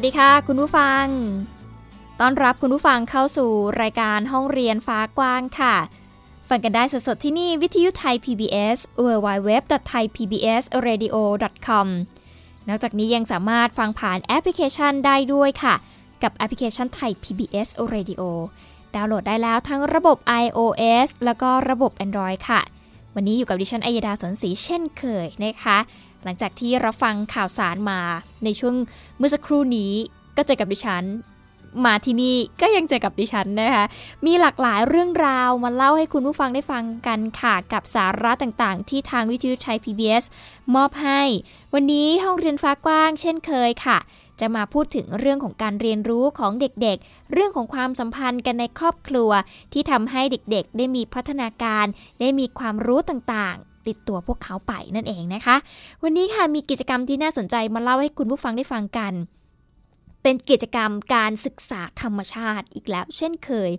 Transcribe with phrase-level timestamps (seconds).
[0.00, 1.04] วัสดีค่ะ คุณผู้ฟัง
[2.20, 3.50] ต้อนรับคุณผู้ฟังเข้าสู่
[3.82, 5.74] รายการห้องเรียนฟ้ากว้างค่ะ
[6.48, 11.86] ฟังกันได้สดๆที่นี่วิทยุไทย PBS www.thaipbsradio.com
[12.68, 15.74] นอกจากนี้ยังสามารถฟังผ่านแอปพลิเคชันได้ด้วยค่ะ
[16.22, 18.22] กับแอปพลิเคชันไทย PBS Radio
[18.94, 22.60] ดาวน์โหลดได้แล้วทั้งระบบ iOS แล้วก็ระบบ Android ค่ะ
[23.14, 25.78] วันนี้อยู่กับดิฉันอัยดาสนศรีเช่นเคยนะคะ
[26.24, 28.00] หลังจากที่รับฟังข่าวสารมา
[28.44, 28.74] ในช่วง
[29.18, 29.92] เมื่อสักครู่นี้
[30.36, 31.04] ก็เจอกับดิฉัน
[31.86, 33.84] มาที่นี่ก็ยังเจอกับดิฉันนะคะ
[34.26, 40.24] มีหลากหลายเรื่องราวมาเล่าให้คุณผู้ฟังได้ฟังกันค่ะกับสาระต่างๆ ที่ทางวิทยุไทย PBS
[40.74, 41.22] มอบให้
[41.74, 43.98] วันนี้ห้องเรียนฟ้ากว้าง เช่นเคยค่ะ
[44.40, 49.30] จะมาพูดถึงเรื่องของการเรียนรู้ของเด็กๆ เรื่องของความสัมพันธ์กันในครอบครัว
[49.72, 51.86] ที่ทำให้เด็กๆ ได้มีพัฒนาการ
[52.20, 53.56] ได้มีความรู้ต่าง
[53.88, 55.56] ติดตัวพวกเขาไปนั่นเองนะคะ
[56.02, 59.14] วันนี้ค่ะมีกิจกรรมที่น่าสนใจมาเล่าให้คุณผู้ฟังได้ฟังกัน
[60.22, 63.70] เป็นกิจกรรมการศึกษาธรรมชาติอีกแล้ว เช่นเคย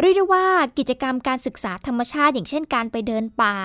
[0.00, 0.46] เรียกได้ว่า
[0.78, 3.56] กิจกรรมการศึกษาธรรมชาติ อย่างเช่นการไปเดินป่า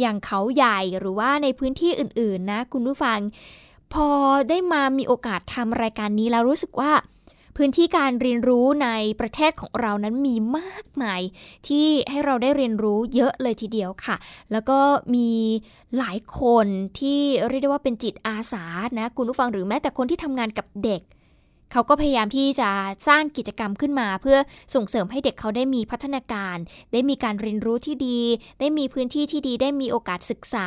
[0.00, 3.18] อย่างเขาใหญ่หรือว่าในพื้นที่อื่น ๆ นะ คุณผู้ฟัง
[3.94, 4.08] พอ
[4.48, 6.92] ได้มามีโอกาสทำรายการนี้แล้วรู้สึกว่า
[7.60, 8.88] พื้นที่การเรียนรู้ใน
[9.20, 11.20] ประเทศของเรานั้นมีมากมาย
[11.68, 14.16] ที่ให้เราได้เรียนรู้เยอะเลยทีเดียวค่ะ
[14.52, 14.78] แล้วก็
[15.14, 15.30] มี
[15.98, 16.66] หลายคน
[16.98, 18.64] ที่เรียกได้ว่าเป็นจิตอาสา
[18.98, 21.02] นะคุณผู้ฟังหรือแม้แต่คนที่ทำงานกับเด็ก
[21.72, 22.70] เขาก็พยายามที่จะ
[23.08, 24.38] สร้างกิจกรรมขึ้นมา เพื่อ
[24.74, 26.56] ส่งเสริมให้เด็กเขาได้มีพัฒนาการ
[26.92, 28.20] ได้มีการเรียนรู้ที่ดี
[28.60, 30.66] ได้มีพื้นที่ที่ดี ได้มีโอกาสศึกษา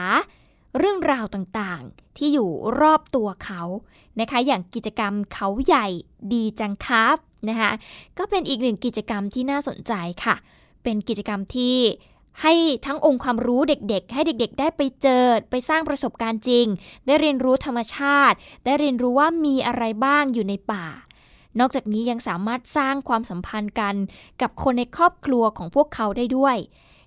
[0.78, 2.50] เรื่องราวต่างๆ ที่อยู่
[2.82, 3.62] รอบตัวเขา
[4.20, 5.88] นะคะ อย่างกิจกรรมเขาใหญ่
[6.34, 7.18] ดีจังครับ
[7.50, 7.72] นะคะ
[8.18, 9.94] ก็เป็นอีกหนึ่งกิจกรรมที่น่าสนใจ
[10.24, 10.36] ค่ะ
[10.84, 11.78] เป็นกิจกรรมที่
[12.42, 12.54] ให้
[12.86, 16.66] ทั้งองค์ความรู้เด็กๆ ให้เด็กๆ ได้ไปเจอ ไปสร้างประสบการณ์จริง
[17.06, 20.86] ได้เรียนรู้ธรรมชาติ ได้เรียนรู้ว่ามีอะไรบ้างอยู่ในป่า
[21.60, 23.96] นอกจากนี้ยังสามารถสร้างความสัมพันธ์กัน
[24.42, 26.58] กับคนในครอบครัวของพวกเขาได้ด้วย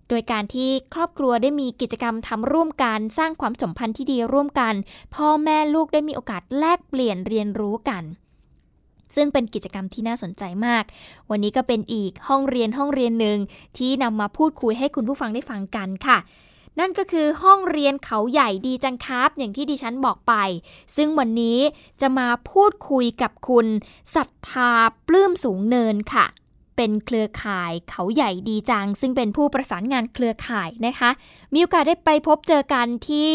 [0.09, 4.75] โดยการที่ครอบครัวได้มีกิจกรรมทำร่วมกัน สร้างความสัมพันธ์ที่ดีร่วมกัน
[5.15, 8.04] พ่อแม่ลูกได้มีโอกาสแลกเปลี่ยนเรียนรู้กัน
[9.15, 10.84] ซึ่งเป็นกิจกรรมที่น่าสนใจมาก
[11.31, 13.38] วันนี้ก็เป็นอีกห้องเรียนห้องเรียนหนึ่ง
[13.78, 16.19] ที่นำมาพูดคุยให้คุณผู้ฟังได้ฟังกันค่ะ
[16.81, 20.34] นั่นก็คือห้องเรียนเขาใหญ่ดีจังครับ อย่างที่ดิฉันบอกไป
[20.97, 21.59] ซึ่งวันนี้
[22.00, 23.66] จะมาพูดคุยกับคุณ
[24.15, 24.71] ศรัทธา
[25.06, 26.26] ปลื้มสูงเนินค่ะ
[26.77, 31.11] เป็นเครือข่ายเขาใหญ่ดีจัง ซึ่งเป็นผู้ประสานงานเครือข่ายนะคะ
[31.55, 33.35] มีโอกาสได้ไปพบเจอกันที่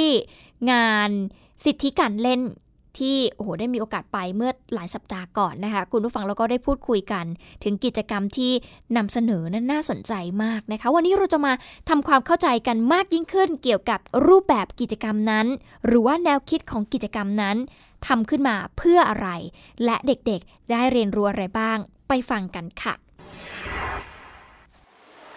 [0.72, 1.10] งาน
[1.66, 2.42] สิทธิการเล่น
[3.00, 7.26] ที่โอ้โหได้มีโอกาสไปเมื่อหลายสัปดาห์ก่อนนะคะ คุณผู้ฟังเราก็ได้พูดคุยกัน
[7.64, 8.52] ถึงกิจกรรมที่
[8.98, 10.14] นำเสนอนั้นน่าสนใจ
[10.44, 11.54] มากนะคะ วันนี้เราจะมา
[11.90, 15.48] ทำความเข้าใจกันมากยิ่งขึ้น เกี่ยวกับรูปแบบกิจกรรมนั้น
[15.86, 17.58] หรือว่าแนวคิดของกิจกรรมนั้น
[18.08, 19.30] ทำขึ้นมาเพื่ออะไร
[19.86, 22.94] และเด็กๆ ได้เรียนรู้อะไรบ้างไปฟังกันค่ะ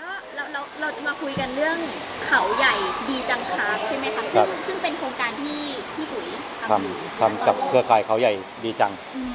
[0.00, 1.78] ก็เราเราเราจะมาคุยกันเรื่อง
[2.26, 2.75] เขาใหญ่
[3.10, 5.62] ดีจังครับใช่ไหมคะซึ่งซึ่งเป็นโครงการที่
[5.94, 6.26] ที่ปุ๋ย
[6.70, 8.32] ทำทำกับเครือข่ายเขาใหญ่
[8.65, 8.93] ดีจัง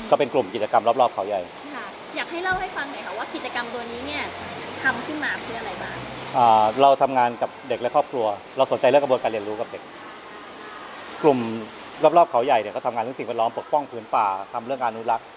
[0.10, 1.42] ก็เป็นกลุ่มกิจกรรมรอบๆเขาใหญ่
[1.76, 1.86] ค่ะ
[2.16, 4.24] อยากให้เล่าให้ฟังหน่อยค่ะว่ากิจกรรมตัวนี้เนี่ย
[4.84, 5.98] ทำขึ้นมาเพื่ออะไรบ้าง
[6.82, 8.26] เราทำงานกับเด็กและครอบครัว
[8.58, 9.84] เราสนใจเรื่องกระบวนการเรียนรู้กับเด็ก
[11.24, 11.40] กลุ่ม
[12.18, 15.28] รอบๆเขาใหญ่เนี่ยเขาทำงานเรื่องสิ่งแวดล้อมปกป้องพื้นป่าทำเรื่องการอนุรักษ์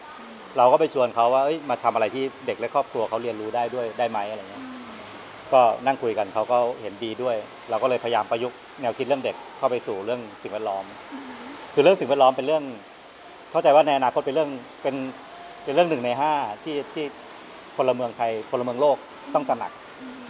[0.56, 4.64] เราก็ไปชวนเขาว่ามาทำอะไรที่เด็กและครอบครัวเขาเรียนรู้ได้ด้วยได้ไหมอะไรเงี้ย
[5.52, 7.36] ก็นั่งคุยกันเขาก็เห็นดีด้วย
[7.70, 10.84] เราก็เลยพยายามประยุกต์แนวคิดเรื่องเด็กเข้าไปสู่เรื่องสิ่งแวดล้อม
[11.74, 12.64] คือเรื่องสิ่งแวดล้อมเป็นเรื่อง
[13.50, 14.50] เข้าใจว่าในอนาคตเป็นเรื่อง
[14.82, 14.94] เป็น
[15.64, 16.32] เป็นเรื่องหนึ่งในห้า
[16.64, 17.04] ที่ที่
[17.76, 18.96] พลเมืองไทยพลเมืองโลก
[19.34, 19.72] ต้องตระหนัก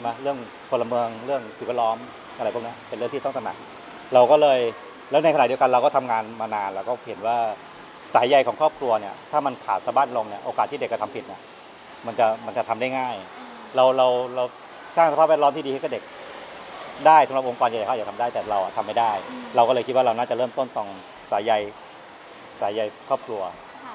[0.04, 0.38] มาเรื่อง
[0.70, 1.96] พลเมืองเรื่องสิ่งแวดล้อม
[2.36, 3.56] อะไรพวกนี้เป็นเรื่องที่ต้องตระหนัก
[4.14, 4.60] เราก็เลย
[5.10, 7.36] แล้วในขณะเดียวกันเราก็ทำงานมานานเราก็เห็นว่า
[8.14, 11.40] สายใยของครอบครัวเนี่ยถ้ามันขาดสะบั้นลงเนี่ยโอกาสที่เด็กจะทำผิดเนี่ย
[12.06, 13.14] มันจะมันจะทำได้ง่าย
[13.76, 14.44] เราเราเรา
[14.96, 16.02] สร้างสภาพแวดล้อมที่ดีให้กับเด็ก
[17.06, 19.12] ได้สำหรับองค์กรใหญ่เขาอยากทำได้แต่เราทำไม่ได้
[19.56, 20.88] เราก็เลยคิดว่าเราน่าจะเริ่มต้นตรง
[21.30, 21.52] สายใย
[22.60, 23.40] สายใยครอบครัว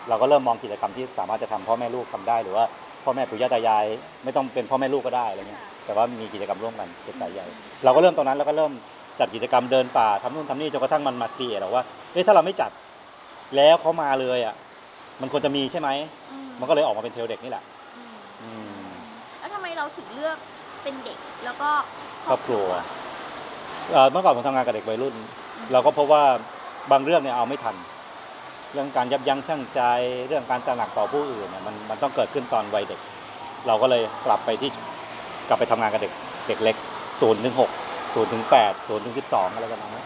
[0.10, 2.66] เราก็เริ่มมองกิจกรรมที่สามารถจะทำพ่อแม่ลูกทำได้ หรือว่า
[3.04, 3.86] พ่อแม่ปู่ย่าตายาย
[4.24, 7.46] ไม่ต้องเป็นพ่อแม่ลูกก็ได้อะไรเงี้ยแต่ว่ามีกิจกรรมร่วมกันเป็นสายใหญ่
[7.84, 8.72] เราก็เริ่มตรงนั้นแล้วก็เริ่ม
[9.20, 11.84] จัดกิจกรรมเดินป่าทำนู่นทำนี่จนกระทั่งมันมาเคลียร์ว่า
[12.14, 12.72] เอ้ยถ้าเราไม่จัด
[13.56, 14.56] แล้วเขามาเลยอะ
[15.22, 15.90] มันควรจะมีใช่ไหม
[16.32, 17.64] อืมมันก็เลยออกมาเป็นเทรลเด็กนี่แหละ
[17.96, 18.52] อืมอื
[18.84, 18.88] ม
[19.40, 20.38] แล้วทำไมเราถึงเลือก
[20.84, 21.70] เป็นเด็กแล้วก็
[22.28, 22.66] ครอบครัว
[23.92, 25.16] เอ่อเมื่อก่อนผมทำงานกับเด็กวัยรุ่น
[25.72, 26.24] เราก็พบว่า
[26.92, 27.76] บางเรื่องเนี่ยเอาไม่ทัน
[28.74, 29.82] เรื่องการยับยั้งชั่งใจ
[30.28, 33.00] เรื่องการตระหนักต่อผู้อื่นเนี่ยมันมันต้องเกิดขึ้นตอนวัยเด็ก
[33.68, 34.70] เราก็เลยกลับไปที่
[35.48, 36.12] กลับไปทำงานกับเด็ก
[36.48, 36.76] เด็กเล็ก
[37.22, 37.70] ศูนย์ถึงหก
[38.16, 40.06] ศูนย์ถึงแปดศูนย์ถึงสิบสองอะไรกันนะ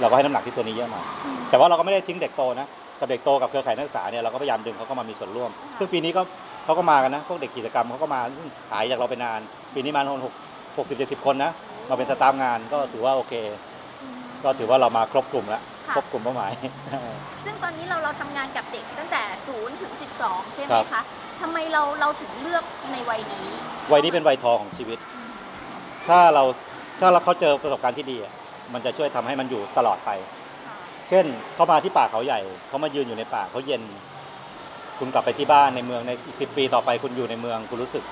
[0.00, 2.66] เราก็ให้น้ำหนักที่ตัวนี้เยอะหน่อย อืมแต่ว่าเราก็ไม่ได้ทิ้งเด็กโตนะ
[3.00, 6.22] กับเด็กโตกับเครือข่ายนักศึกษาเนี่ยเราก็พยายามดึงเขาเข้ามามีส่วนร่วมค่ะซึ่งปีนี้ก็
[6.64, 9.40] เขาก็มากันนะพวกเด็กกิจกรรมเขาก็มาซึ่งหายจากเราไปนาน
[9.74, 10.34] ปีนี้มาหก
[10.78, 11.50] หกสิบเจ็ดสิบคนนะ
[11.88, 13.34] มาเป็นสตาฟงานก็ถือว่าโอเค
[14.02, 16.52] อืมก็ถือว่าเรามาครบกลุ่มแล้วค่ะครบกลุ่มเป้าหมาย
[17.44, 19.22] ซึ่งตอนนี้เราเราทำงานกับเด็กตั้งแต่
[19.52, 19.92] 0ถึง
[20.24, 21.02] 12ใช่ไหมครับคะ
[21.40, 23.46] ทำไมเราเราถึงเลือกในวัยนี้
[23.92, 25.30] วัยนี้เป็นวัยทองของชีวิตอืม
[26.08, 26.44] ถ้าเรา
[27.00, 28.32] ถ้าเราเขาเจอประสบการณ์ที่ดีอะ
[28.74, 30.37] มันจะช่วยทำให้มันอยู่ตลอดไปค่ะ
[31.08, 31.24] เช่น
[31.54, 33.82] เขามาที่ป่าเขาใหญ่เขามายืนอยู่ในป่าเขาเย็น
[34.98, 38.04] คุณกลับไปที่บ้านในเมืองในสิบปีต่อไปคุณอยู่ในเมืองคุณรู้สึก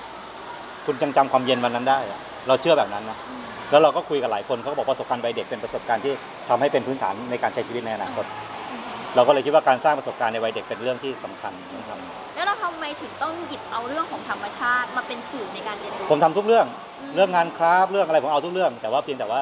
[0.85, 6.13] คุณจังจำความเย็นวันนั้นได้อะเราเชื่อแบบนั้นนะอืมแล้วเราก็คุยกับหลายคนเขาก็บอกประสบการณ์วัยเด็กเป็นประสบการณ์ที่
[6.49, 8.25] ทำให้เป็นพื้นฐานในการใช้ชีวิตในอนาคต
[8.71, 8.81] อืม
[9.15, 16.65] เราก็เลยคิดว่าการสร้างประสบการณ์ในวัยเด็กเป็นเรื่องที่สำคัญต้องทำแล้วเราทำไมถึงต้องหยิบเอาเรื่องของธรรมชาติมาเป็นสื่อในการเรียนรู้ผมทำทุกเรื่อง
[17.01, 19.41] อืมเรื่องงานคราฟต์เรื่องอะไรผมเอาทุกเรื่อง แต่ว่าเพียงแต่ว่า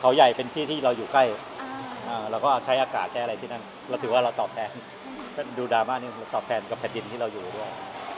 [0.00, 1.24] เขาใหญ่เป็นที่ที่เราอยู่ใกล้
[2.08, 4.70] อ่าอ่าเราก็ใช้อากาศใช้อะไรที่นั่น เราถือว่าเราตอบแทน
[5.36, 7.70] ก็ดูดราม่านี่เราตอบแทนกับแผ่นดินที่เราอยู่ด้วย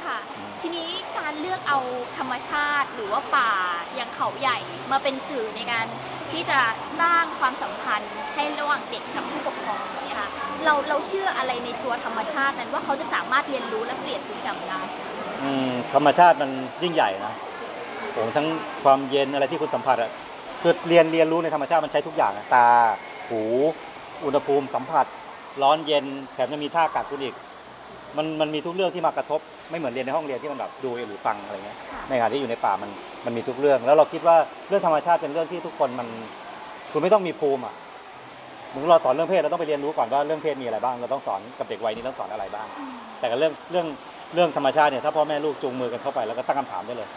[0.06, 0.88] ค่ะอืมทีนี้
[1.18, 1.78] การเลือกเอา
[2.18, 3.52] ธรรมชาติหรือว่าป่า
[3.94, 4.58] อย่างเขาใหญ่
[4.92, 5.86] มาเป็นสื่อในการ
[6.32, 6.58] ที่จะ
[7.00, 10.30] สร้างความสัมพันธ์ให้ระหว่างเด็กกับผู้ปกครองอย่างเนี่ยค่ะ
[10.64, 14.80] เราเราเชื่ออะไรในตัวธรรมชาตินั้นว่าเขาจะสามารถเรียนรู้และเปลี่ยนพฤติกรรมได้
[15.42, 16.50] อืมธรรมชาติมัน
[16.82, 17.34] ยิ่งใหญ่นะ
[18.16, 18.46] ผมทั้ง
[18.84, 20.10] ความเย็นอะไรที่คุณสัมผัสอะ
[20.62, 22.66] คือเรียนเรียนรู้ในธรรมชาติมันใช้ทุกอย่างอะตา
[23.28, 23.42] หู
[24.24, 25.06] อุณหภูมิสัมผัส
[25.62, 26.04] ร้อนเย็น
[26.34, 27.34] แถมยังมีท่ากัดคุณอีก
[28.16, 29.40] มันมันมีทุกเรื่องที่มากระทบ
[29.70, 32.90] ไม่เหมือนเรียนในห้องเรียนที่มันแบบดูหรือฟังอะไรเงี้ยค่ะในขณะที่อยู่ในป่ามัน
[33.24, 34.36] มันมีทุกเรื่อง แล้วเราคิดว่า
[34.68, 36.08] เรื่องธรรมชาติเป็นเรื่องที่ทุกคนมัน
[36.92, 37.74] คุณไม่ต้องมีภูมิอะ
[38.68, 43.86] เหมือนเราสอนเรื่องเพศเราต้องไปเรียนรู้ก่อนว่าเรื่องเพศมีอะไรบ้าง เราต้องสอนกับเด็กวัยนี้ต้องสอนอะไรบ้างอืมแต่กับเรื่องเรื่อง
[44.34, 47.08] เรื่องธรรมชาติเนี่ยถ้าพ่อแม่ลูกจูงมือกันเข้าไปแล้วก็ตั้งคำถามได้เลย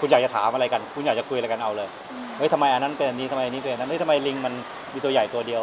[0.00, 4.54] คุณอยากจะถามอะไรกัน คุณอยากจะคุยอะไรกันเอาเลยอืมเฮ้ยทำไมอันนั้นเป็นอันนี้ทำไมอันนี้เป็นอันนั้นเฮ้ยทำไมลิงมัน
[4.94, 5.62] มีตัวใหญ่ตัวเดียว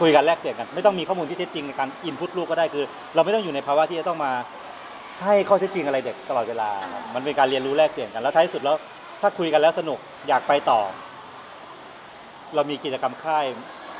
[0.00, 2.84] คุยกันแลกเปลี่ยนกัน ไม่ต้องมีข้อมูลที่เท็จจริงในการอินพุตลูกก็ได้คือ
[3.14, 4.32] เราไม่ต้องอยู่ในภาวะที่จะต้องมา
[5.24, 8.76] ให้ข้อเท็จจริงอะไรเด็กตลอดเวลาครับมันเป็นการเรียนรู้แลกเปลี่ยนกันแล้วท้ายที่สุดแล้ว
[9.20, 10.80] ถ้าคุยกันแล้วสนุกอยากไปต่อ
[12.54, 13.44] เรามีกิจกรรมค่าย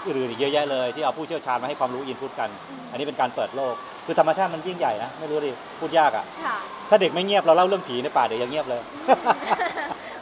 [0.06, 2.50] อื่นๆอีกเยอะแยะเลย ที่เอาผู้เชี่ยวชาญมาให้ความรู้อินพุตกัน
[2.90, 3.75] อันนี้เป็นการเปิดโลก
[4.06, 6.56] คือธรรมชาติมันยิ่งใหญ่นะไม่รู้ดิพูดยากอะ่ะค่ะ
[6.88, 8.81] ถ้าเด็กไม่เงียบเราเล่าเรื่องผีในป่าเดี๋ยวยังเงียบเลย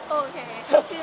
[0.09, 0.37] โอเค
[0.69, 0.99] คือคื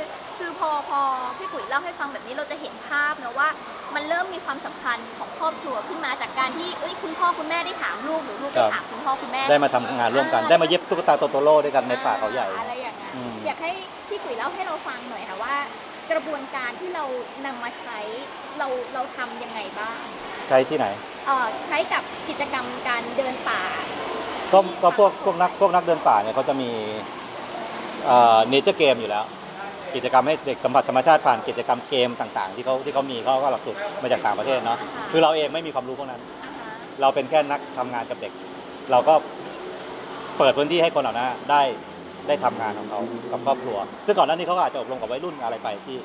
[0.71, 1.01] อพอพอ
[1.39, 3.49] พี่ปุ๋ยเล่าให้ฟังแบบนี้เราจะเห็นภาพนะว่า
[3.95, 13.73] มันเริ่มมีความสัมพันธ์ของครอบครัวขึ้นมาจากการที่เอ้ยคุณพ่อคุณแม่ได้ถามลูกหรือลูกได้ครับถามคุณพ่อคุณแม่ได้มาทำงานร่วมกัน ได้มาเย็บตุ๊กตาโตโตโร่ด้วยกันในป่าเขาใหญ่อะไรอย่างนั้นอืมอยากให้
[14.09, 15.55] พี่ปุ๋ยเล่าให้เราฟังหน่อยค่ะว่า
[16.11, 17.05] กระบวนการที่เรา
[17.47, 17.99] นำมาใช้
[18.59, 20.03] เราเราทำยังไงบ้าง
[20.49, 20.87] ใช้ที่ไหน
[21.27, 23.63] เอ่อใช้กับกิจกรรมการเดินป่า
[24.53, 26.71] ก็ก็พวกพวกนักพวกนักเดินป่าเนี่ยเขาจะมี
[28.49, 29.25] nature game อยู่แล้ว
[29.95, 36.21] กิจกรรมให้เด็กสัมผัสธรรมชาติผ่านกิจกรรมเกมต่างๆ ที่เขาที่เขามีเขาก็หลักสูตรมาจากต่างประเทศเนาะค่ะคือเราเองไม่มีความรู้พวกนั้น
[37.01, 38.33] เราเป็นแค่นักทำงานกับเด็ก
[38.91, 39.15] เราก็
[40.39, 41.63] เปิดพื้นที่ให้คนเหล่านั้นได้
[42.29, 43.01] ได้ทำงานของเขา
[43.33, 45.97] กับครอบครัว ซึ่งก่อนหน้านี้เขาก็อาจจะอบรมกับวัยรุ่นอะไรไปที่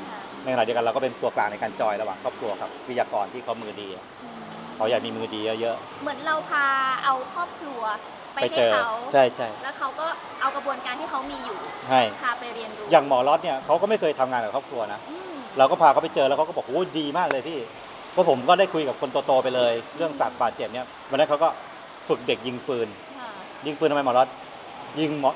[0.43, 4.41] ในขณะเดียวกันเราก็เป็นตัวกลางในการจอยระหว่างครอบครัวกับวิทยากรที่เขามือดีอะอืม
[4.75, 6.65] เขาอยากมีมือดีเยอะเหมือนเราพา
[7.03, 10.07] เอาครอบครัวๆ ไปไปให้เจอเขาใช่ใช่แล้วเขาก็
[10.41, 11.57] เอากระบวนการที่เขามีอยู่
[11.89, 17.59] ให้พาไปเรียนรู้อย่างหมอล็อตเนี่ยเขาก็ไม่เคยทำงานกับครอบครัวนะอืมเราก็พาเขาไปเจอแล้วเขาก็บอกโอ้ดีมากเลยพี่
[18.11, 21.49] เพราะผมก็ได้คุยกับคนโตๆไปเลย เรื่องสัตว์บาดเจ็บเนี่ยวันนั้นเขาก็
[22.07, 22.87] ฝึกเด็กยิงปืน
[23.19, 23.29] ค่ะ
[23.65, 24.27] ยิงปืนทำไมหมอรัฐ
[24.99, 25.31] ยิงหมอ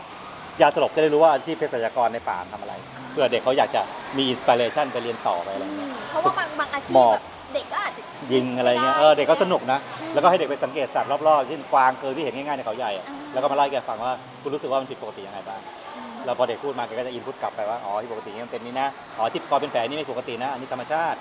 [0.62, 2.74] ยาสลบจะได้รู้ว่าอาชีพเภสัชกรในป่าทำอะไร
[3.12, 3.82] เพื่อเด็กเขาอยากจะ
[4.18, 8.02] มีอินสปิเรชันไปเรียนต่อไปอะไรอืเงี้ยมเพราะว่าบางบางอาชีพหมอบแบบ เด็กก็อาจจะ
[8.34, 15.60] ยิงอะไรเงี้ยด้เออเด็กก็สนุกนะอืมแล้วก็ให้เด็กไปสังเกตสัตว์รอบๆเช่นกวางเกอที่เห็นง่ายๆในเขาใหญ่อะอ่าแล้วก็มาไล่แกฟังว่าคุณรู้สึกว่ามันผิดปกติยังไงบ้าง
[15.96, 21.18] อืมแล้วพอเด็กพูดมาแกก็จะอินพุตกลับไปว่าอ๋อที่ปกตินี่มันเป็นนี่นะอ๋อที่คอเป็นแผลนี่ไม่ปกตินะ อันนี้ธรรมชาติ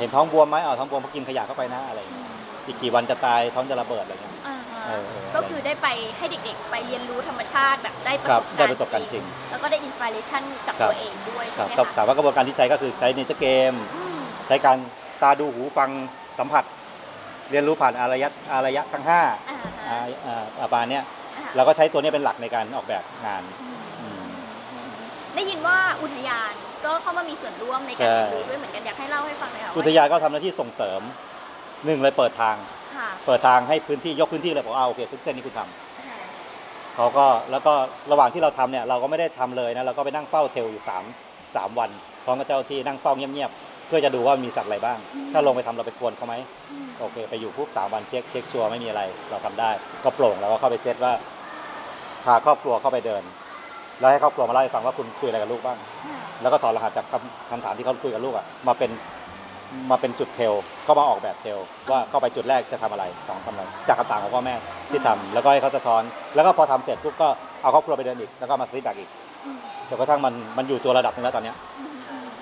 [0.00, 2.26] เห็นท้องบวมไหมอ๋อท้องบวมเพราะกินขยะเข้าไปนะอะไรเงี้ย
[2.66, 14.76] อีกกี่วันจะตายท้องจะระเบิดอะไรเงี้ยอ่าฮะเออเออก็คือได้ไปให้เด็กๆ ไปเรียนรู้ธรรมชาติแบบได้ประครัสบบการณ์ได้ประสบการณ์จริง แล้วก็ได้ inspiration กับครับตัวเองด้วยครัใช่บไหมก็คะแต่ว่ากระบวนการที่ใช้ก็คือใช้ nature game อืมใช้การ
[15.22, 15.90] ตาดูหูฟัง
[16.38, 16.64] สัมผัส
[17.50, 21.02] เรียนรู้ผ่านอายตนะอายตนะทั้งห้าอ่าอ่าฮะอ่าประมาณเนี้ย
[21.36, 24.26] อ่าเราก็ใช้ตัวนี้เป็นหลักในการออกแบบงานอืมอืม
[25.34, 26.52] ได้ยินว่าอุทยาน
[26.84, 31.00] ก็เข้ามามีส่วนร่วมในการใช่เรียนรู้ด้วยเหมือนกันอยากให้เล่าให้ฟังหน่อยค่ะอุทยานก็ทำหน้าที่ส่งเสริม
[31.86, 32.56] หนึ่งเลยเปิดทาง
[32.96, 36.18] ค่ะเปิดทางให้พื้นที่ยกพื้นที่เลยบอกเอาโอเคทุกเส้นนี้คุณทำ อ่า
[36.96, 37.72] เขาก็แล้วก็
[38.12, 41.90] ระหว่างที่เราทำเนี่ยเราก็ไม่ได้ทำเลยนะเราก็ไปนั่งเฝ้าเทลอยู่3 3วัน
[42.24, 44.98] พร้อมกับเจ้าที่นั่งเฝ้าเงียบๆ เพื่อจะดูว่ามีสัตว์อะไรบ้าง
[45.32, 46.34] ถ้าลงไปทำเราไปกวนเขาไหม
[46.72, 49.70] อืมโอเค ไปอยู่ปุ๊บสามวันเช็คเช็คชัวร์ไม่มีอะไร เราทำได้
[50.04, 51.12] ก็โปร่งแล้วก็เข้าไปเซตว่า
[52.24, 53.22] พาครอบครัวเข้าไปเดิน
[54.00, 58.90] แล้วให้ครอบครัวมาเล่าให้ฟังว่าคุณคุยอะไรกับลูกบ้างค่ะแล้วก็ถอดรหัสจากคำคำถามที่เขาคุยกับลูกอะมาเป็น
[59.90, 60.54] มาเป็นจุด trail
[60.86, 61.58] ก็มาออกแบบ trail
[61.90, 64.54] ว่าเข้าไปจุดแรกจะทำอะไรสองทำอะไร จากคำถามของพ่อแม่
[64.90, 66.02] ที่ทำแล้วก็ให้เขาสะท้อน
[66.34, 67.28] แล้วก็พอทำเสร็จปุ๊บก็
[67.62, 69.10] เอาครอบครัวไปเดินอีกแล้วก็มา feedback อีก
[69.44, 71.83] อืมจนกระทั่งมันมันอยู่ตัวระดับหนึงแล้วตอนเนี้ยอืมอืม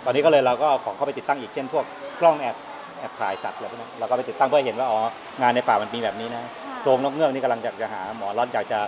[0.05, 1.85] ตอนนี้ก็เลยเราก็เอาของเข้าไปติดตั้งอีกเช่นพวก
[2.21, 2.57] กล้องแอบ
[2.99, 5.01] แอบถ่ายสัตว์อะไรพวกนี้เราก็ไปติดตั้งเพื่อให้เห็นว่าอ๋อ
[5.43, 8.79] งานในป่ามันมีแบบนี้นะค่ะโพรงนกเงือกนี่กำลังอยากจะหาหมอร้อนอยากจะ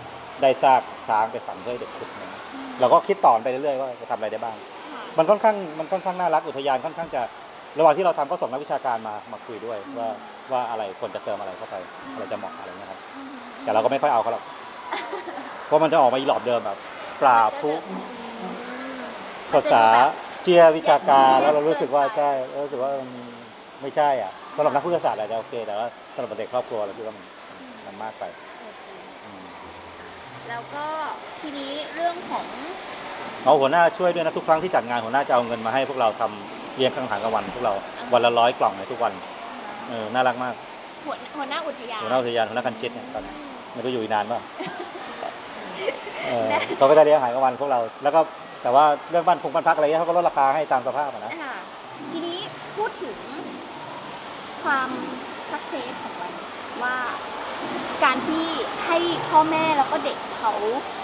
[0.41, 4.69] ได้ซากช้างไปฝังเพื่อให้เด็กขุดนะอืมเราก็คิดต่อไปเรื่อยๆว่าจะทำอะไรได้บ้างค่ะ
[5.17, 7.21] มันค่อนข้างมันค่อนข้างน่ารักอุทยานค่อนข้างจะ
[7.77, 10.09] ระหว่างที่เราทำก็ส่งนักวิชาการมามาคุยด้วยว่า
[10.51, 11.75] ว่าอะไรควรจะเติมอะไรเข้าไป
[12.13, 13.29] อะไรจะเหมาะอะไรเงี้ยครับอืม
[13.63, 14.43] แต่เราก็ไม่ค่อยเอาเขาหรอก
[15.65, 16.77] เพราะมันจะออกมาอีหลอบเดิมแบบ
[17.21, 18.03] ปราบผู้อืม
[19.53, 19.83] ภาษา
[20.47, 23.09] เชียร์วิชาการแล้วเรารู้สึกว่าใช่เรารู้สึกว่ามัน
[23.81, 27.25] ไม่ใช่อะสำหรับนักพุทธศาสตร์อาจจะโอเค แต่ว่าสำหรับเด็กครอบครัวเราคิดว่ามัน
[27.85, 28.23] มันมากไป
[29.23, 29.43] อืม
[30.49, 30.85] แล้วก็
[31.41, 32.45] ทีนี้เรื่องของ
[33.45, 37.73] เอาหัวหน้าช่วยด้วยนะทุกครั้งที่จัดงานหัวหน้าจะเอาเงินมาให้พวกเราทำเลี้ยงข้างทางกลางวันพวกเรา
[38.13, 39.13] วันละร้อยกล่องในทุกวัน
[39.89, 40.53] เออน่ารักมาก
[41.05, 43.33] หัวหัวหน้าอุทยานหัวหน้าอุทยานหัวหน้ากันชิดเนี่ยตอนนี้
[43.73, 44.39] ไม่รู้อยู่อีกนานป่ะ
[46.27, 46.47] เออ
[46.77, 48.21] เขาก็จะเลี้ยงอาหารกลางวันพวกเราแล้วก็
[48.65, 51.55] แต่ว่าเรื่องบ้านคงบ้านพักอะไรเงี้ยเขาก็ลดราคาให้ตามสภาพอะนะค่ะ
[52.11, 52.39] ทีนี้
[52.75, 53.17] พูดถึง
[54.63, 54.89] ความ
[55.51, 56.33] สักเซสของมัน
[56.83, 56.95] ว่า
[58.03, 58.45] การที่
[58.85, 58.97] ให้
[59.29, 60.53] พ่อแม่แล้วก็เด็กเขา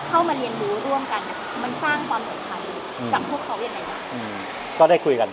[0.07, 2.67] เข้ามาเรียนรู้ร่วมกันน่ะมันสร้างความสัมพันธ์
[2.99, 4.33] อืม กับพวกเขาอย่างไรบ้างอืม
[4.79, 5.29] ก็ได้คุยกัน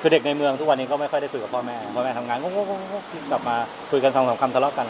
[0.00, 2.44] คือเด็กในเมืองทุกวันนี้ก็ไม่ค่อยได้คุยกับพ่อแม่พ่อแม่ทำงานง
[2.80, 3.56] งๆๆกลับมา
[3.90, 4.86] คุยกันสองสามคำทะเลาะกัน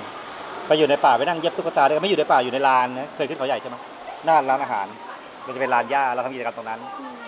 [0.66, 3.76] ไปอยู่ในป่าไปนั่งเย็บตุ๊กตาด้วยกันไม่อยู่ในป่าอยู่ในลานนะเคยขึ้นเขาใหญ่ใช่ไหม
[4.24, 4.86] หน้าร้านอาหาร
[5.46, 6.80] มันจะเป็นลานหญ้าเราทำกิจกรรมตรงนั้น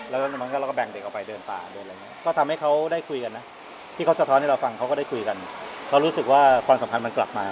[0.09, 3.45] แล้วมันก็เราก็แบ่งเด็กออกไปเดินป่าเดินอะไรเงี้ยก็ทำให้เขาได้คุยกันนะ
[3.95, 5.37] ที่เขาสะท้อนให้เราฟังเขาก็ได้คุยกัน
[5.89, 7.45] เขารู้สึกว่าความสัมพันธ์มันกลับมา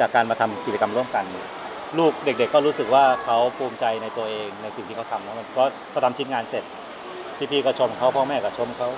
[0.00, 1.24] จากการมาทำกิจกรรมร่วมกัน
[1.98, 6.64] ลูกเด็ก ๆ ก็รู้สึกว่าเขาภูมิใจในตัวเองในสิ่งที่เขาทำแล้วมันเพราะเขาทำชิ้นงานเสร็จ
[7.50, 8.88] พี่ๆก็ชมเขาพ่อแม่ก็ชมเขา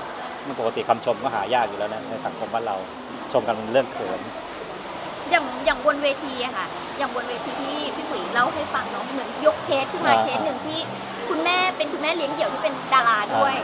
[0.46, 2.76] มันปกติคำชมก็หายากอยู่แล้วนะในสังคมบ้านเรา
[3.32, 4.20] ชมกันมันเรื่องเขิน
[5.30, 6.66] อย่างอย่างบนเวทีอะค่ะ
[6.98, 10.78] อย่างบนเวทีที่พี่ปุ๋ยเล่าให้ฟังเนาะเหมือนยกเคสขึ้นมาอ่า เคสหนึ่งที่
[11.28, 13.54] คุณแม่เป็นคุณแม่เลี้ยงเดี่ยวที่เป็นดาราด้วย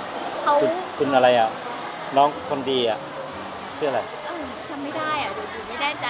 [0.43, 1.51] เขาคุณคุณอะไรอะ
[2.17, 2.99] น้องคนดีอะ
[3.79, 6.07] ชื่ออะไร เออจำไม่ได้อะเดี๋ยวอยู่ไม่แน่ใจ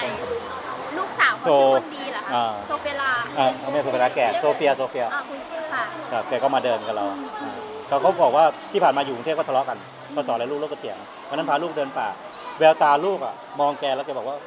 [0.97, 5.39] ลูกสาวเขาโซชื่อคนดีเหรอคะอ่า โซเฟียลาอ่าไม่ใช่โซเฟียแก่โซเฟียโซเฟียอ่าคุณ
[5.73, 7.05] ค่ะครับแกก็มาเดินกับเรา
[7.41, 7.51] อ่า
[7.87, 9.77] เขาก็บอกว่าที่ผ่านมาอยู่กรุงเทพก็ทะเลาะกัน
[10.15, 10.97] พอสอนอะไรลูกลูกก็เถียง
[11.29, 12.07] วันนั้นพาลูกเดินป่า
[12.59, 14.37] แววตาลูกอะมองแกแล้วแกบอกว่า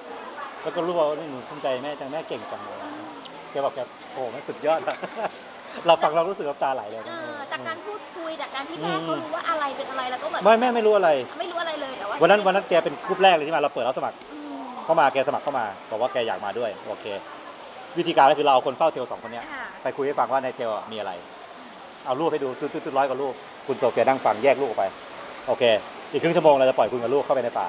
[0.66, 2.78] แล้วก็รู้ว่านี่หนูภูมิใจแม่จังแม่เก่งจังเลย
[3.50, 3.80] แกบอกแก
[4.12, 4.96] โอ้มันสุดยอดอะ
[5.86, 17.06] เราฟังเรารู้สึกน้ำตาไหลเลยเอนะ อจากการพูดคุยจากการที่แม่อืมเขารู้ว่าอะไรเป็นอะไรแล้วก็เหมือนไม่แม่ไม่รู้อะไร ไม่รู้อะไรเลยแต่ว่าวันนั้นวันนั้นแกเป็นกรุ๊ปแรกเลยที่มาเราเปิดรับสมัครอืมเข้ามาแกสมัครเข้ามาบอกว่าแกอยากมาด้วยโอเค
[17.98, 21.12] วิธีการก็คือเราเอาคนเฝ้าเทลสองคนเนี้ย ค่ะไปคุยให้ฟังว่าในเทลอะมีอะไร
[22.06, 23.34] เอารูปให้ดูตื้อๆร้อยกว่ารูป
[23.66, 24.84] คุณโซเฟียนั่งฟังแยกรูปออกไป
[25.46, 25.64] โอเค
[26.12, 27.66] อีกครึ่งชั่วโมงเราจะปล่อยคุณกับลูกเข้าไปในป่า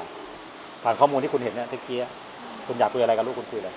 [0.84, 2.12] ผ่านข้อมูลที่คุณเห็นเนี่ยตะกี้อะ
[2.68, 3.76] คุณอยากคุยอะไรกับลูกคุณคุยเลย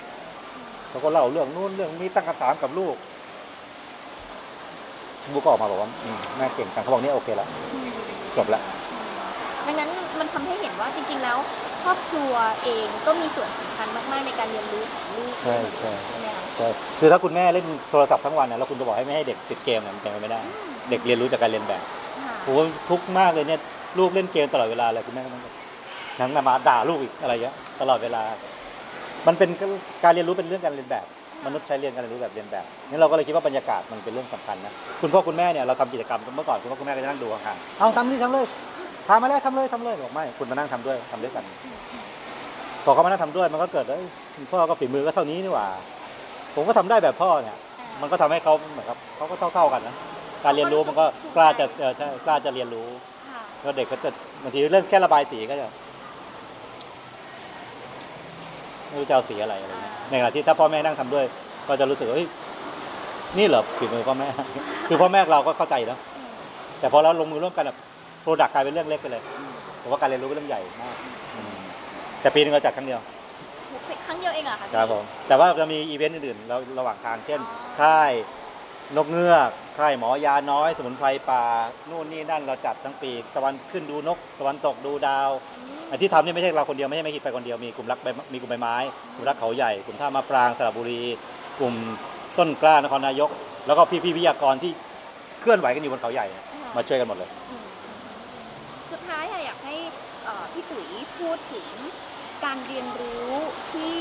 [0.89, 2.95] เขาก็เล่าเรื่องนู้นเรื่องนี้ตั้งคำถามกับลูก
[5.33, 7.89] ลูกก็ออกมาบอกว่าอืมแม่เก่งจังเขาบอกเนี่ยโอเคแล้วอืม
[8.37, 8.61] จบแล้ว
[9.67, 11.37] ดังนั้นมันทำให้เห็นว่าจริง ๆ แล้ว
[11.83, 12.33] ครอบครัว
[12.63, 16.67] เองก็มีส่วนสำคัญมากๆในการเรียนรู้ของลูกใช่ใช่ใช่ไหมคะใช่
[16.99, 20.41] คือถ้าคุณแม่เล่นโทรศัพท์ทั้งวันเนี่ยแล้วคุณจะบอกให้ไม่ให้เด็กติดเกมเนี่ยมันเป็นไปไม่ได้
[20.89, 21.83] เด็กเรียนรู้จากการเรียนแบบ
[22.21, 23.59] ค่ะโอ้โหทุกข์มากเลยเนี่ย
[23.99, 25.43] ลูกเล่นเกมตลอดเวลาเลยคุณแม่ก็ต้อง
[26.19, 28.21] ฉันน่ะมาด่าลูกอีกอะไรเงี้ยตลอดเวลา
[29.27, 29.49] มันเป็น
[30.03, 31.05] การเรียนรู้เป็นเรื่องการเรียนแบบ
[31.45, 38.45] มนุษย์ใช้เรียนการเรียนรู้แบบเรียนแบบงั้นเราก็เลยคิดว่าบรรยากาศมันเป็นเรื่องสำคัญนะคุณพ่อคุณแม่เนี่ยเราทำกิจกรรมเมื่อก่อนคุณพ่อคุณแม่ก็จะนั่งดูห่างๆเอาทำนี่ทำเลย
[39.07, 41.43] ทำมาแล้วทำเลยทำเลยบอกไม่คุณมานั่งทำด้วยทำด้วยกัน
[42.85, 44.03] พอเขามานั่งทำด้วยมันก็เกิดเอ้ย
[44.35, 45.67] คุณพ่อก็ฝีมือก็เท่านี้นี่หว่า
[46.55, 47.57] ผมก็ทำได้แบบพ่อเนี่ย
[48.01, 49.95] มันก็ทำให้เขาเหมือนกับเขาก็เท่าๆกันนะ
[50.43, 52.87] การเรียนรู้มันก็กล้าจะเออใช่กล้าจะเรียนรู้
[53.29, 54.09] ค่ะแล้วเด็กก็จะ
[54.43, 55.67] บางทีเรื่องแค่ระบายสีก็จะ
[58.91, 61.25] ไม่รู้จะเอาสีอะไรอะไรเงี้ยในขณะที่ถ้าพ่อแม่นั่งทำด้วย
[61.67, 62.27] ก็จะรู้สึกว่าเฮ้ย
[63.37, 64.27] นี่เหรอฝีมือพ่อแม่
[64.87, 65.97] คือพ่อแม่เราก็เข้าใจนะ
[66.79, 67.77] แต่พอเราลงมือร่วมกันแบบ
[68.21, 69.21] product กลายเป็นเรื่องเล็กไปเลย
[69.81, 70.95] ผมว่าการเรียนรู้เป็นเรื่องใหญ่มาก
[71.35, 71.55] อืม
[72.21, 73.01] แต่ปีนึงเราจัดครั้งเดียว
[74.07, 78.11] ครั้งเดียวเองเหรอคะครับผมแต่ว่าจะมีอีเวนต์อื่นๆเราระหว่างทางเช่นอ๋อค่าย
[78.97, 81.43] นกเงือกค่ายหมอยาน้อย สมุนไพรป่า
[81.89, 85.60] นู่นนี่นั่นเราจัดทั้งปี ตะวันขึ้นดูนก ตะวันตกดูดาวอืม
[85.91, 88.75] ไอ้ที่ทำนี่ไม่ใช่เราคนเดียวไม่ใช่ไม่คิดไปคนเดียวมีกลุ่มรักใบมีกลุ่มใบไม้
[89.15, 91.01] กลุ่มรักเขาใหญ่กลุ่มท่ามะปรางสระบุรี
[91.59, 91.73] กลุ่ม
[92.37, 93.29] ต้นกล้านครนายก
[93.67, 94.71] แล้วก็พี่ๆวิทยากรที่
[95.41, 96.45] เคลื่อนไหวกันอยู่บนเขาใหญ่เนี่ย
[96.75, 97.65] มาช่วยกันหมดเลยอืม
[98.91, 99.75] สุดท้ายอะอยากให้
[100.25, 100.85] เอ่อพี่ปุ๋ย
[101.19, 101.67] พูดถึง
[102.45, 103.31] การเรียนรู้
[103.73, 103.95] ที่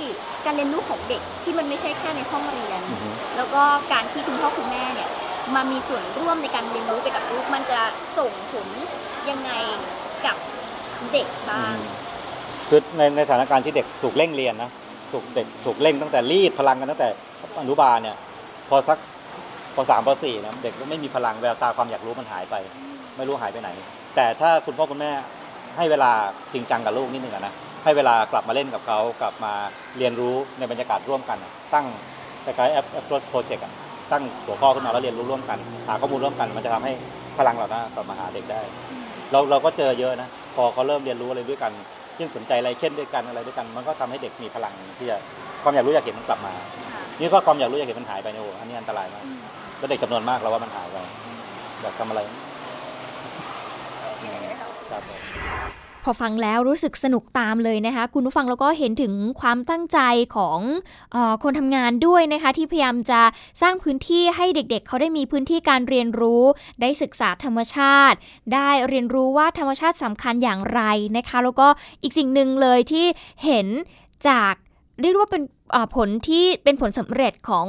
[0.47, 5.09] การเรียนรู้ของเด็กที่มันไม่ใช่แค่ในห้องเรียนอือฮึแล้วก็การที่คุณพ่อคุณแม่เนี่ย
[5.55, 7.81] มามีส่วนร่วมในการเรียนรู้ไปกับลูกมันจะ
[8.19, 8.69] ส่งผล
[9.31, 9.51] ยังไง
[10.27, 10.37] กับ
[11.13, 11.77] เด็กบ้าง
[12.69, 14.71] คือในในสถานการณ์ที่เด็กถูกเร่งเรียนนะ
[15.13, 17.09] ถูกเด็กถูกเร่งตั้งแต่รีดพลังกันตั้งแต่
[17.61, 18.17] อนุบาลเนี่ย
[18.69, 18.99] พอสัก
[19.75, 22.55] พอสามพอสี่นะเด็กก็ไม่มีพลังแววตาความอยากรู้มันหายไป
[23.17, 23.71] ไม่รู้หายไปไหน
[24.15, 25.13] แต่ถ้าคุณพ่อคุณแม่
[25.77, 26.11] ให้เวลา
[26.53, 27.55] จริงจังกับลูกนิดนึงนะ
[27.85, 29.53] ให้เวลากลับมาเล่นกับเขากลับมา
[29.99, 31.39] เรียนรู้ในบรรยากาศร่วมกัน
[31.75, 31.87] ตั้ง
[32.45, 33.63] คล้ายแอปแอปโปรเจกต์
[34.13, 36.93] ตั้งหัวข้อขึ้นมาแล้วเรียนรู้ร่วมกัน หาข้อมูลร่วมกัน มันจะทำให้
[37.39, 38.61] พลังเรานะกลับมาหาเด็กได้
[39.31, 41.73] เราเราก็เจอเยอะนะ พอเขาเริ่มเรียนรู้อะไรด้วยกัน
[42.19, 45.17] ยิ่งสนใจอะไรเช่นด้วยกันอะไรด้วยกัน มันก็ทำให้เด็กมีพลังที่จะ
[45.63, 46.67] ความอยากรู้อยากเห็นมันกลับมาค่ะ
[47.21, 49.41] นี่ก็ความอยากรู้อยากเห็นมันหายไปเนี่ยโอ้โหอันนี้อันตรายมากอืม
[49.79, 50.97] แล้วเด็กจำนวนมากเราว่ามันหายไป
[51.83, 52.21] อยากทำอะไร
[54.23, 54.45] อืม
[54.91, 55.21] ครับผม
[56.05, 59.99] พอฟังแล้วรู้สึกสนุกตามเลยนะคะ คุณผู้ฟังแล้วก็เห็นถึงความตั้งใจ
[60.37, 60.61] ของ
[61.15, 63.21] ออคนทำงานด้วยนะคะ ที่พยายามจะ
[63.63, 66.43] สร้างพื้นที่ให้เด็กๆเขาได้มีพื้นที่การเรียนรู้
[66.81, 68.17] ได้ศึกษาธรรมชาติ
[68.55, 70.83] ได้เรียนรู้ว่าธรรมชาติสำคัญอย่างไร
[71.17, 71.67] นะคะ แล้วก็
[72.03, 73.07] อีกสิ่งหนึ่งเลยที่
[73.45, 73.67] เห็น
[74.29, 74.55] จาก
[75.03, 75.43] เรียกว่าเป็น
[75.97, 77.67] ผลที่เป็นผลสำเร็จของ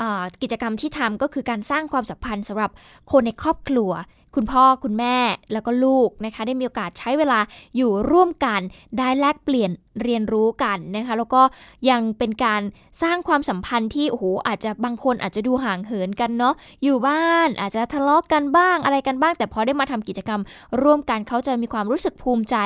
[0.00, 0.02] อ
[0.42, 2.70] กิจกรรมที่ทำก็คือการสร้างความสัมพันธ์สำหรับ
[3.12, 3.90] คนในครอบครัว
[4.34, 5.16] คุณพ่อคุณแม่
[5.52, 7.38] แล้วก็ลูกนะคะ ได้มีโอกาสใช้เวลา
[7.76, 8.60] อยู่ร่วมกัน
[8.98, 9.70] ได้แลกเปลี่ยน
[10.02, 11.42] เรียนรู้กันนะคะแล้วก็
[11.90, 12.62] ยังเป็นการ
[13.02, 20.40] สร้างความสัมพันธ์ที่โอ้โหอาจจะบางคนอาจจะดูห่างเหินกันเนาะอยู่บ้านอาจจะทะเลาะกันบ้างอะไรกันบ้าง แต่พอได้มาทำกิจกรรม
[20.82, 22.56] ร่วมกันเขาจะมีความรู้สึกภูมิใจ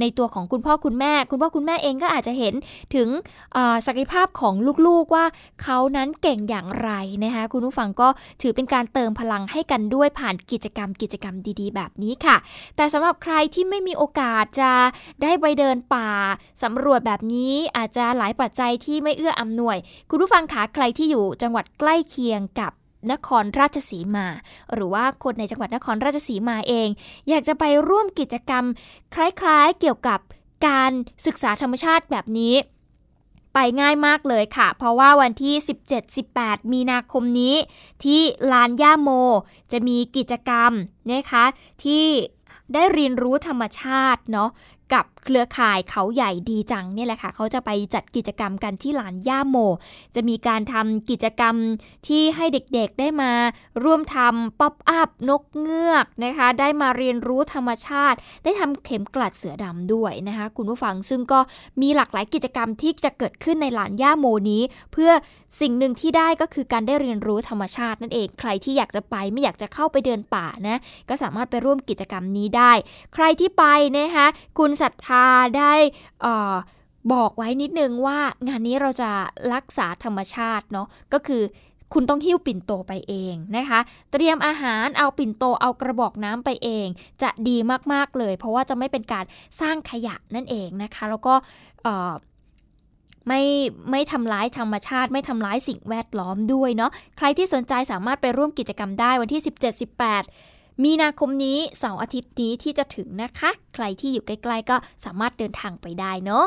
[0.00, 2.54] ในตัวของคุณพ่อคุณแม่ คุณพ่อคุณแม่เองก็อาจจะเห็น
[2.94, 3.08] ถึง
[3.86, 4.54] ศักยภาพของ
[4.86, 5.24] ลูกๆว่า
[5.62, 6.90] เขานั้นเก่งอย่างไร
[7.24, 8.08] นะคะคุณผู้ฟังก็
[8.42, 12.36] ถือเป็นการเติมพลังให้กันด้วยผ่านกิจกรรม กิจกรรมดี ๆ แบบนี้ค่ะ
[12.76, 14.72] แต่สำหรับใครที่ไม่มีโอกาสจะ
[15.22, 16.10] ได้ไปเดินป่า
[16.62, 19.76] สำรวจแบบนี้อาจจะหลายปัจจัยที่ไม่เอื้ออำนวย
[20.10, 22.72] คุณผู้ฟังคะใครที่อยู่จังหวัดใกล้เคียงกับ
[23.12, 24.26] นครราชสีมา
[24.74, 26.88] หรือว่าคนในจังหวัดนครราชสีมาเอง
[27.28, 28.64] อยากจะไปร่วมกิจกรรม
[29.14, 30.20] คล้ายๆเกี่ยวกับ
[30.66, 30.92] การ
[31.26, 32.54] ศึกษาธรรมชาติแบบนี้
[33.54, 35.54] ไปง่ายมากเลยค่ะ เพราะว่าวันที่
[36.12, 37.54] 17-18 มีนาคมนี้
[38.04, 38.20] ที่
[38.52, 39.10] ลานย่าโม
[39.72, 40.72] จะมีกิจกรรม
[41.10, 41.44] นะคะ
[41.84, 42.06] ที่
[42.74, 44.50] ได้เรียนรู้ธรรมชาติเนาะ
[44.92, 49.56] กับเครือข่ายเขาใหญ่ดีจังเนี่ยแหละค่ะเขาจะไปจัดกิจกรรมกันที่ลานย่าโม
[50.14, 51.54] จะมีการทำกิจกรรม
[52.06, 53.32] ที่ให้เด็กๆได้มา
[53.84, 61.40] ร่วมทำป๊อปอัพนกเงือกนะคะ ได้มาเรียนรู้ธรรมชาติ ได้ทำเข็มกลัดเสือดำด้วยนะคะคุณผู้ฟังซึ่งก็
[61.80, 65.10] มีหลากหลายกิจกรรมที่จะเกิดขึ้นในลานย่าโมนี้ เพื่อ
[65.60, 70.78] สิ่งหนึ่งที่ได้ก็คือการได้เรียนรู้ธรรมชาตินั่นเองใครที่อยากจะไปไม่อยากจะเข้าไปเดินป่านะ
[71.08, 72.72] ก็สามารถไปร่วมกิจกรรมนี้ได้
[73.14, 73.64] ใครที่ไป
[73.98, 74.26] นะคะ
[74.58, 75.22] คุณศรัทธา
[75.58, 75.72] ได้
[77.12, 78.18] บอกไว้นิดนึงว่า
[78.48, 79.10] งานนี้เราจะ
[79.54, 81.42] รักษาธรรมชาติเนาะก็คือ
[81.94, 83.80] คุณต้องหิ้วปิ่นโตไปเองนะคะ
[84.12, 86.86] เตรียมอาหารเอาปิ่นโตเอากระบอกน้ำไปเอง
[87.22, 87.56] จะดี
[87.92, 89.24] มากๆเลย เพราะว่าจะไม่เป็นการ
[89.60, 91.34] สร้างขยะนั่นเองนะคะ แล้วก็
[93.28, 93.42] ไม่
[93.90, 99.42] ไม่ทำร้ายธรรมชาติ ไม่ทำร้ายสิ่งแวดล้อมด้วยเนาะใครที่สนใจสามารถไปร่วมกิจกรรมได้วันที่
[100.02, 106.44] 17-18 มีนาคมนี้เสาร์อาทิตย์นี้ที่จะถึงนะคะ ใครที่อยู่ใกล้ๆก็สามารถเดินทางไปได้เนาะ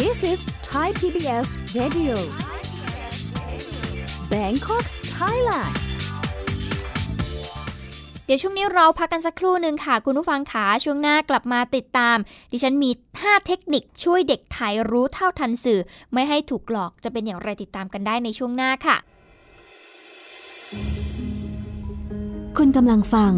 [0.00, 2.16] This is Thai PBS Radio
[4.32, 4.84] Bangkok
[5.16, 5.74] Thailand
[8.26, 12.16] เดี๋ยวช่วงนี้เราพักกันสักครู่หนึ่งค่ะ คุณผู้ฟังขาช่วงหน้ากลับมาติดตาม
[12.52, 12.90] ดิฉันมี
[13.24, 15.80] 5 เทคนิคช่วยเด็กไทยรู้เท่าทันสื่อ
[16.12, 18.96] ไม่ให้ถูกหลอกจะเป็นอย่างไรติดตามกันได้ในช่วงหน้าค่ะ
[22.56, 23.32] คุณกำลังฟัง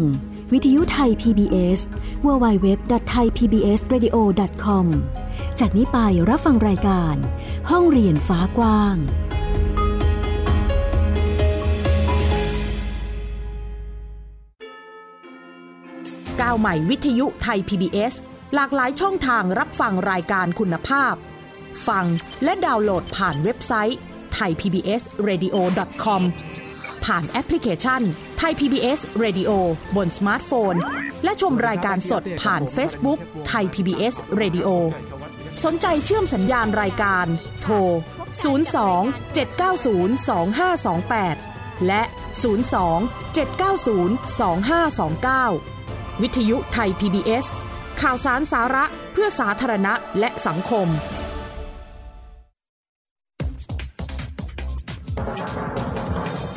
[0.53, 1.79] วิทยุไทย PBS
[2.25, 4.85] www.thaipbsradio.com
[5.59, 5.97] จากนี้ไป
[6.29, 7.15] รับฟังรายการ
[7.69, 8.95] ห้องเรียนฟ้ากว้าง
[16.41, 18.13] ก้าวใหม่วิทยุไทย PBS
[18.55, 21.13] หลากหลายช่องทางรับฟังรายการคุณภาพ
[21.87, 22.05] ฟัง
[22.43, 23.99] และดาวน์โหลดผ่านเว็บไซต์
[24.37, 26.21] thaipbsradio.com
[27.05, 28.01] ผ่านแอปพลิเคชัน
[28.37, 29.51] ไทย PBS Radio
[29.95, 30.75] บนสมาร์ทโฟน
[31.23, 34.69] และชมรายการสดผ่าน Facebook ไทย PBS Radio
[35.63, 37.25] สนใจเชื่อมสัญญาณรายการ
[37.61, 37.85] โทร 02
[39.35, 40.09] 790
[41.39, 42.01] 2528 และ
[42.83, 44.09] 02 790
[45.39, 47.45] 2529 วิทยุไทย PBS
[48.01, 50.87] ข่าวสารสาระเพื่อสาธารณะและสังคม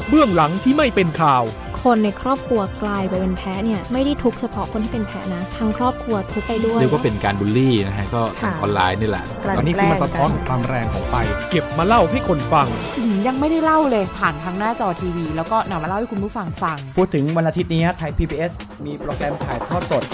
[0.08, 1.42] เบื้องหลังที่ไม่เป็นข่าว
[1.82, 11.14] คนในครอบครัวกลายไปเป็นแพ้เนี่ยไม่ได้ทุกข์เฉพาะคนที่เป็นแพ้นะทั้งครอบครัวทุกข์ไปด้วยเรียกว่าเป็นการบูลลี่นะฮะก็ค่ะออนไลน์นี่แหละกลั่นอันนี้แกคือล้งมันสะท้อนกัความแรงของไฟ
[11.50, 12.66] เก็บมาเล่าให้คนฟัง
[12.98, 18.52] อืมยังไม่ได้เล่าเลยผ่านทางหน้าจอทีวี แล้วก็นำมาเล่าให้คุณผู้ฟังฟัง พูดถึงวันอาทิตย์นี้ไทย PBS
[18.86, 20.04] มีโปรแกรมถ่ายทอดสด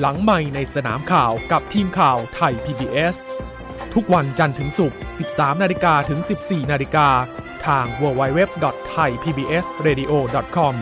[0.00, 3.16] หลังใหม่ในสนามข่าวกับทีมข่าวไทย PBS
[3.94, 4.98] ทุกวันจันทร์ถึงศุกร์
[5.30, 7.08] 13 นาฬิกาถึง 14 นาฬิกา
[7.66, 10.74] ทาง www.thaipbsradio.com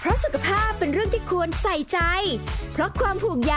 [0.00, 1.98] เพราะสุขภาพเป็นเรื่องที่ควรใส่ใจ
[2.72, 3.56] เพราะความห่วงใย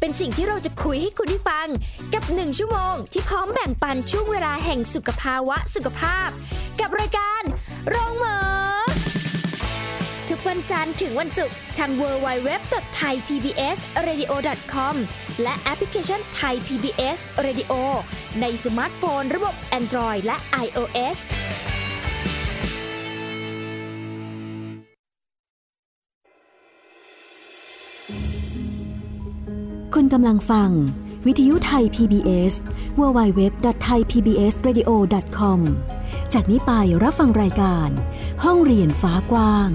[0.00, 1.68] เป็นสิ่งที่เราจะคุยให้คุณได้ฟัง
[2.14, 6.28] กับหนึ่งชั่วโมงที่พร้อมแบ่งปันช่วงเวลาแห่งสุขภาวะสุขภาพ
[6.82, 7.42] กับรายการ
[7.88, 8.36] โรงหมอ
[10.28, 14.94] ทุกวันจันทร์ถึงวันศุกร์ทาง www.thaipbsradio.com
[15.42, 17.72] และแอปพลิเคชัน Thai PBS Radio
[18.40, 21.18] ในสมาร์ทโฟนระบบ Android และ iOS
[29.94, 30.70] คุณกำลังฟัง
[31.26, 32.54] วิทยุไทย PBS
[32.98, 35.60] www.thaipbsradio.com
[36.32, 37.88] จากนี้ไปรับฟังรายการ
[38.44, 39.70] ห้องเรียนฟ้ากว้าง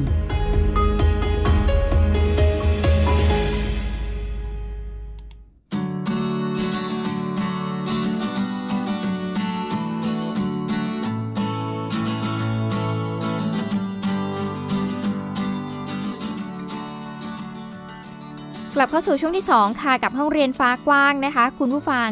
[18.79, 22.09] กลับเข้าสู่ช่วงที่ 2 ค่ะกับห้องเรียนฟ้ากว้างนะคะ คุณผู้ฟัง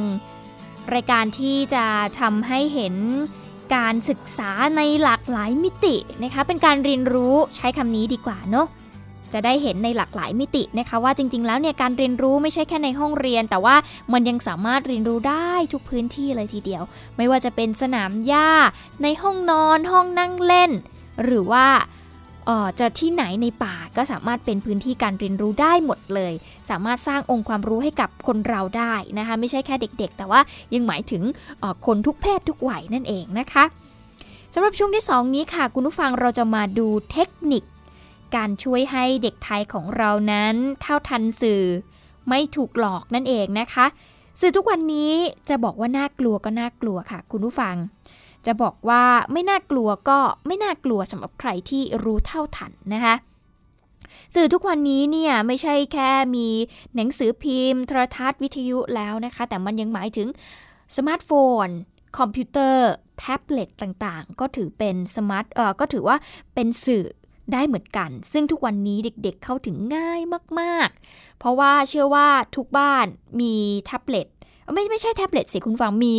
[0.93, 1.85] รายการที่จะ
[2.19, 2.95] ทำให้เห็น
[3.75, 8.67] การศึกษาในหลากหลายมิตินะคะ เป็นการเรียนรู้ใช้คำนี้ดีกว่าเนาะ
[9.33, 13.75] จะได้เห็นในหลากหลายมิตินะคะว่าจริง ๆ แล้วเนี่ยการเรียนรู้ไม่ใช่แค่ในห้องเรียน แต่ว่า
[14.13, 16.83] มันยังสามารถเรียนรู้ได้ทุกพื้นที่เลยทีเดียว
[17.17, 18.49] ไม่ว่าจะเป็นสนามหญ้า
[19.03, 20.71] ในห้องนอนห้องนั่งเล่น
[21.23, 21.67] หรือว่า
[22.79, 26.33] จะที่ไหนในป่าก็สามารถเป็นพื้นที่การเรียนรู้ได้หมดเลย
[26.69, 30.41] สามารถสร้างองค์ความรู้ให้กับคนเราได้นะคะไม่ใช่แค่เด็กๆ แต่ว่า
[30.73, 31.23] ยังหมายถึง
[31.61, 33.63] ออคนทุกเพศทุกวัยนั่นเองนะคะ
[34.53, 37.63] สำหรับช่วงที่ 2 นี้ค่ะ คุณผู้ฟังเราจะมาดูเทคนิค
[38.35, 41.63] การช่วยให้เด็กไทยของเรานั้นเท่าทันสื่อ
[42.29, 43.85] ไม่ถูกหลอกนั่นเองนะคะ
[44.39, 45.11] สื่อทุกวันนี้
[45.49, 47.75] จะบอกว่าน่ากลัวก็น่ากลัวค่ะ คุณผู้ฟัง
[48.45, 53.15] จะบอกว่าไม่น่ากลัวก็ไม่น่ากลัวสำหรับใครที่รู้เท่าทันนะคะ
[54.35, 56.47] สื่อทุกวันนี้เนี่ยไม่ใช่แค่มี
[56.95, 60.27] หนังสือพิมพ์ โทรทัศน์วิทยุแล้วนะคะ แต่มันยังหมายถึง
[60.95, 61.31] สมาร์ทโฟ
[61.65, 61.67] น
[62.17, 66.17] คอมพิวเตอร์ แท็บเล็ตต่างๆ ก็ถือเป็นสมาร์ทเออก็ถือว่า
[66.53, 67.05] เป็นสื่อ
[67.53, 70.21] ได้เหมือนกัน ซึ่งทุกวันนี้เด็กๆเข้าถึงง่าย
[70.59, 73.05] มากๆ เพราะว่าเชื่อว่าทุกบ้าน
[73.41, 73.53] มี
[73.85, 74.27] แท็บเล็ต
[74.73, 76.15] ไม่ไม่ใช่แท็บเล็ตสิคุณฟังมี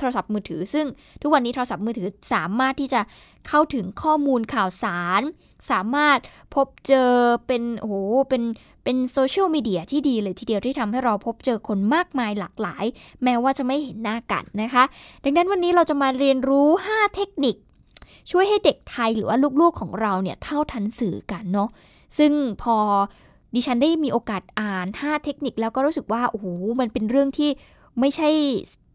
[0.00, 0.86] โทรศัพท์มือถือ ซึ่ง
[1.22, 3.00] ทุกวันนี้โทรศัพท์มือถือสามารถที่จะ
[3.48, 5.22] เข้าถึงข้อมูลข่าวสาร
[5.70, 6.18] สามารถ
[6.54, 7.10] พบเจอ
[7.46, 7.94] เป็นโอ้โห
[8.28, 8.42] เป็น
[8.84, 12.84] เป็นโซเชียลมีเดียที่ดีเลยทีเดียวที่ทำให้เราพบเจอคนมากมายหลากหลาย
[13.24, 14.84] แม้ว่าจะไม่เห็นหน้ากันนะคะ
[15.24, 17.56] ดังนั้นวันนี้เราจะมาเรียนรู้ 5 เทคนิค
[18.30, 21.68] ช่วยให้เด็กไทยหรือว่าลูกๆของเราเนี่ยเท่าทันสื่อกันเนาะ
[22.18, 22.32] ซึ่ง
[22.62, 22.76] พอ
[23.54, 26.46] ดิฉันได้มีโอกาสอ่าน 5 เทคนิคแล้วก็รู้สึกว่า โอ้โห
[26.80, 27.50] มันเป็นเรื่องที่
[28.00, 28.28] ไม่ใช่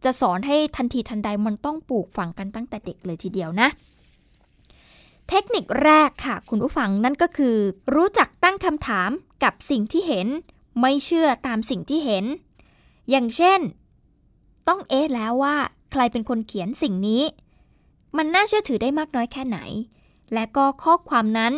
[0.06, 3.68] จะสอนให้ทันทีทันใดมันต้องปลูกฝังกันตั้งแต่เด็กเลยทีเดียวนะ
[5.30, 7.56] เทคนิคแรกค่ะคุณผู้ฟังนั่นก็คือ
[7.96, 9.10] รู้จักตั้งคำถาม
[9.44, 10.28] กับสิ่งที่เห็น
[10.80, 12.26] ไม่เชื่อตามสิ่งที่เห็น
[13.10, 13.60] อย่างเช่น
[14.68, 15.56] ต้องเอ๊ะแล้วว่า
[15.92, 17.24] ใครเป็นคนเขียนสิ่งนี้
[18.18, 19.60] มันน่าเชื่อถือได้มากน้อยแค่ไหน
[20.34, 21.54] และก็ข้อความนั้น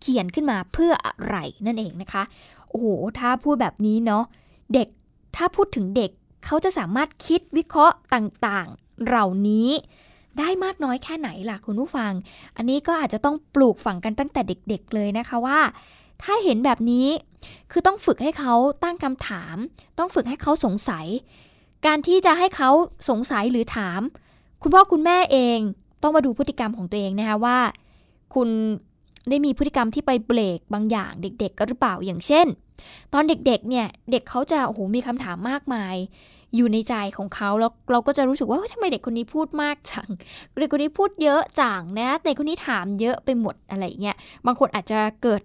[0.00, 2.22] เขียนขึ้นมาเพื่ออะไรนั่นเองนะคะ
[2.68, 2.86] โอ้โห
[3.18, 4.24] ถ้าพูดแบบนี้เนาะ
[4.74, 4.88] เด็ก
[5.36, 6.10] ถ้าพูดถึงเด็ก
[6.44, 9.68] เขาจะสามารถคิดวิเคราะห์ต่างๆ เหล่านี้
[10.38, 12.12] ได้มากน้อยแค่ไหนล่ะคุณผู้ฟัง
[12.56, 15.60] อันนี้ก็อาจจะต้องปลูกฝังกันตั้งแต่เด็กๆเลยนะคะว่า
[16.22, 17.08] ถ้าเห็นแบบนี้
[17.70, 19.56] คือต้องฝึกให้เขาตั้งคำถาม
[19.98, 21.06] ต้องฝึกให้เขาสงสัย
[21.86, 22.70] การที่จะให้เขา
[23.08, 24.00] สงสัยหรือถาม
[24.62, 25.58] คุณพ่อคุณแม่เอง
[26.02, 27.58] ต้องมาดูพฤติกรรมของตัวเองนะคะว่า
[28.34, 28.48] คุณ
[29.30, 32.46] ได้มีพฤติกรรมที่ไปเบรกบางอย่างเด็ก ๆ ก็หรือเปล่าอย่างเช่น
[33.12, 35.94] ตอนเด็กๆเนี่ยเด็กเขาจะโอ้โหมีคำถามมากมาย
[36.56, 40.08] อยู่ในใจของเขาแล้วเราก็จะรู้สึกว่าทำไมเด็กคนนี้พูดมากจัง
[40.60, 45.40] เด็กคนนี้พูดเยอะจังนะเด็กคนนี้ถามเยอะไปหมดอะไรเงี้ยบางคนอาจจะเกิด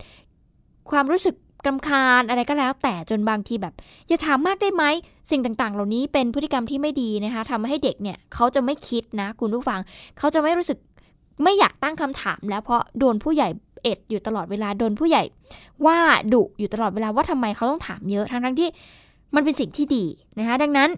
[0.92, 3.74] ความรู้สึกกำคาญอะไรก็แล้วแต่จนบางทีแบบ
[4.08, 4.84] อย่าถามมากได้ไหม
[5.32, 9.80] สิ่งต่างๆ เหล่านี้เป็นพฤติกรรมที่ไม่ดีนะคะทำให้เด็กเนี่ยเขาจะไม่คิดนะ คุณผู้ฟัง
[10.18, 10.78] เขาจะไม่รู้สึก
[11.44, 13.50] ไม่อยากตั้งคำถามแล้วเพราะโดนผู้ใหญ่
[13.84, 15.24] เอ็ดอยู่ตลอดเวลาโดนผู้ใหญ่
[15.86, 15.98] ว่า
[16.34, 18.70] ดุอยู่ตลอดเวลาว่าทำไมเขาต้องถามเยอะทั้งๆที่
[19.36, 20.06] มันเป็นสิ่งที่ดี
[20.40, 20.90] นะคะดังนั้น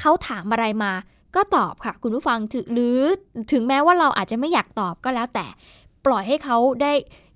[0.00, 0.92] เขาถามอะไรมา
[1.34, 3.00] ก็ตอบค่ะคุณผู้ฟังถึงหรือ
[3.52, 5.46] ถึงแม้ว่าเราอาจจะไม่อยากตอบก็แล้ว แต่
[6.06, 6.92] ปล่อยให้เขาได้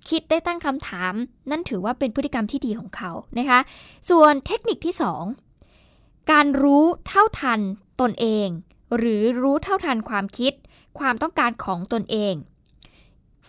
[0.08, 1.12] คิดได้ตั้งคำถาม
[1.50, 3.60] นั่นถือว่าเป็นพฤติกรรมที่ดีของเขานะคะ
[4.10, 4.94] ส่วนเทคนิคที่
[5.62, 7.60] 2 การรู้เท่าทัน
[8.00, 8.48] ตนเอง
[8.96, 10.52] หรือรู้เท่าทันความคิด
[10.98, 12.34] ความต้องการของตนเอง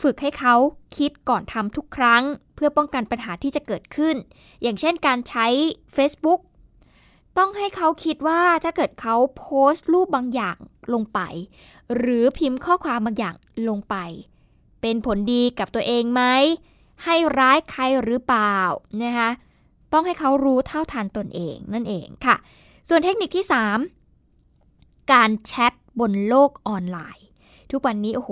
[0.02, 0.56] ฝึกให้เขา
[0.98, 2.24] คิดก่อนทำทุกครั้ง
[2.56, 4.16] เพื่อป้องกันปัญหาที่จะเกิดขึ้น
[4.62, 5.48] อย่างเช่นการใช้
[5.96, 6.40] Facebook
[7.38, 10.58] ต้องให้เขาคิดว่าถ้าเกิดเขาโพสต์รูปบางอย่าง
[10.94, 11.20] ลงไป
[11.96, 13.36] หรือพิมพ์ข้อความบางอย่าง
[13.70, 13.96] ลงไป
[14.82, 16.24] เป็นผลดีกับตัวเองไหม
[17.04, 18.58] ให้ร้ายใครหรือเปล่า
[19.04, 19.30] นะคะ
[19.94, 22.36] ต้องให้เขารู้เท่าทันตนเองนั่นเองค่ะ
[22.90, 23.46] ส่วนเทคนิคที่
[24.28, 27.27] 3 การแชทบนโลกออนไลน์
[27.72, 28.32] ทุกวันนี้โอ้โห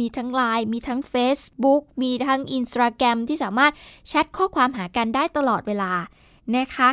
[0.00, 3.72] มีทั้งไลน์มีทั้ง Facebook มีทั้ง Instagram ที่สามารถ
[4.08, 5.92] แชทข้อความหากันได้ตลอดเวลา
[6.56, 6.88] นะคะ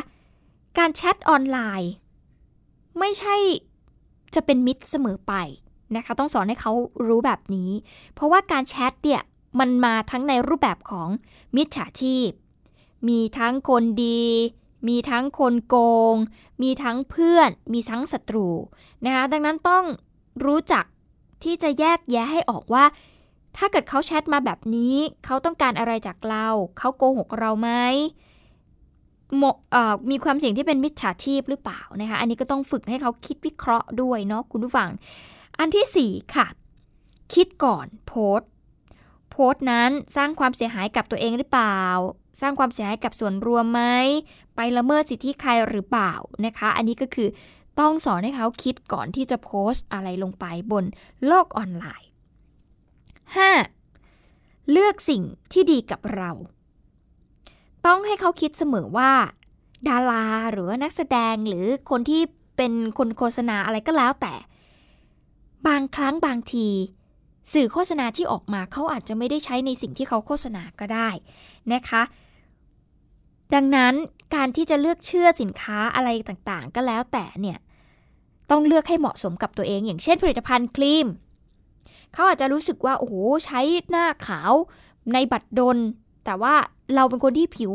[0.78, 1.92] การแชทออนไลน์
[2.98, 3.36] ไม่ใช่
[4.34, 5.34] จะเป็นมิตรเสมอไป
[5.96, 6.72] นะคะ ต้องสอนให้เขา
[7.06, 7.70] รู้แบบนี้
[8.14, 9.22] เพราะว่าการแชทเนี่ย
[9.60, 11.08] มันมาทั้งในรูปแบบของ
[11.56, 12.30] มิจฉาชีพ
[13.08, 14.22] มีทั้งคนดี
[14.88, 15.76] มีทั้งคนโก
[16.12, 16.14] ง
[16.62, 18.48] มีทั้งเพื่อน มีทั้งศัตรู
[19.04, 19.84] นะคะ ดังนั้นต้อง
[20.44, 20.84] รู้จัก
[21.44, 22.84] ที่จะแยกแยะให้ออกว่า
[23.56, 26.46] ถ้าเกิดเขาแชทมาแบบนี้ เขาต้องการอะไรจากเรา
[26.78, 27.70] เขาโกหกเราไหม
[30.10, 34.88] มีความเสี่ยงที่เป็นมิจฉาชีพหรือเปล่านะคะ อันนี้ก็ต้องฝึกให้เขาคิดวิเคราะห์ด้วยเนาะคุณผู้ฟัง
[35.58, 36.46] อันที่ 4 ค่ะ
[37.34, 38.48] คิดก่อนโพสต์
[39.30, 41.80] โพสต์นั้นสร้างความเสียหายกับตัวเองหรือเปล่า
[42.40, 43.82] สร้างความเสียหายกับส่วนรวมไหม
[44.56, 46.12] ไปละเมิดสิทธิใครหรือเปล่า
[46.46, 47.28] นะคะ อันนี้ก็คือ
[47.80, 50.84] ต้องสอนให้เขาคิดก่อนที่จะโพสต์อะไรลงไปบน
[51.26, 52.08] โลกออนไลน์
[53.78, 54.70] 5.
[54.70, 56.30] เลือกสิ่งที่ดีกับเรา
[57.86, 59.12] ต้องให้เขาคิดเสมอว่า
[59.88, 62.22] ดาราหรือนักแสดงหรือคนที่
[62.56, 64.34] เป็นคนโฆษณาอะไรก็แล้วแต่
[65.66, 66.68] บางครั้งบางที
[67.52, 71.08] สื่อโฆษณาที่ออกมาเขาอาจจะไม่ได้ใช้ในสิ่งที่เขาโฆษณาก็ได้
[71.72, 72.02] นะคะ
[73.54, 73.94] ดังนั้น
[74.34, 77.58] การที่จะเลือกเชื่อสินค้าอะไรต่างๆ ก็แล้วแต่เนี่ย
[78.50, 81.06] ต้องเลือกให้เหมาะสมกับตัวเอง อย่างเช่นผลิตภัณฑ์ครีม
[82.12, 83.14] เขาอาจจะรู้สึกว่าโอ้โห
[83.44, 84.52] ใช้หน้าขาว
[85.12, 85.78] ในบัตรดล
[86.24, 86.54] แต่ว่า
[86.94, 87.72] เราเป็นคนที่ผิว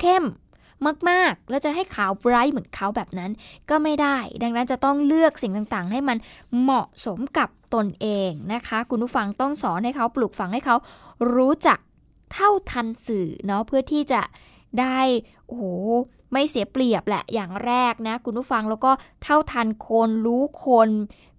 [0.00, 0.24] เข้ม
[1.08, 3.30] มากๆ แล้วจะให้ขาวไบรท์เหมือนเขาแบบนั้น
[3.70, 6.16] ก็ไม่ได้ ดังนั้นจะต้องเลือกสิ่งต่างๆ ให้มัน
[6.60, 10.76] เหมาะสมกับตนเองนะคะ คุณผู้ฟังต้องสอนให้เขาปลูกฝังให้เขา
[11.34, 11.78] รู้จัก
[12.32, 14.20] เท่าทันสื่อเนาะเพื่อที่จะ
[14.80, 15.00] ได้
[15.46, 15.64] โอ้โห
[16.32, 18.90] ไม่เสียเปรียบแหละอย่างแรกนะ คุณผู้ฟังแล้วก็
[19.22, 20.90] เท่าทันคนรู้คน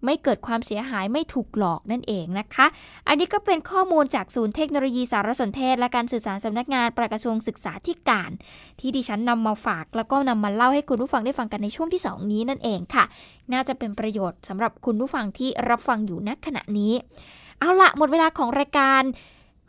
[0.06, 2.66] ไม่เกิดความเสียหายไม่ถูกหลอกนั่นเองนะคะ
[3.08, 8.32] อันนี้ก็เป็นข้อมูลจากศูนย์เทคโนโลยีสารสนเทศ และการสื่อสารสำนักงานประกระทรวงศึกษาธิการ
[8.80, 13.04] ที่ดิฉันนำมาฝาก แล้วก็นำมาเล่าให้คุณผู้ฟังได้ฟังกันในช่วงที่ 2 นี้นั่นเองค่ะ
[13.54, 16.94] น่าจะเป็นประโยชน์สำหรับคุณผู้ฟังที่รับฟังอยู่ณขณะนี้
[17.60, 19.04] เอาละหมดเวลาของรายการ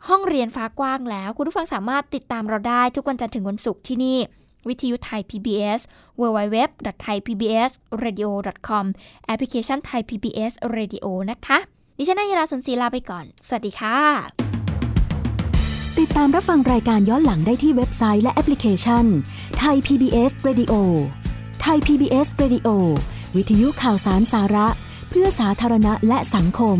[0.09, 4.17] ห้องเรียนฟ้ากว้างแล้ว คุณผู้ฟังสามารถติดตามเราได้ทุกวันจันทร์ถึงวันศุกร์ที่นี่
[4.67, 5.81] วิทยุไทย PBS
[6.21, 8.85] www.thaipbsradio.com
[9.25, 11.57] แอปพลิเคชันไทย PBS Radio นะคะ
[11.97, 13.97] ดิฉันนายราสนศีลาไปก่อน สวัสดีค่ะ
[15.99, 19.05] ติดตามรับฟังรายการย้อนหลังได้ที่เว็บไซต์และแอปพลิเคชัน
[19.59, 20.73] ไทย PBS Radio
[21.61, 22.67] ไทย PBS Radio
[23.35, 24.67] วิทยุข่าวสารสาระ
[25.09, 26.79] เพื่อสาธารณะและสังคม